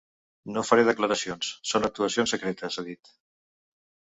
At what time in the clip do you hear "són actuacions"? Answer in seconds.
1.73-2.35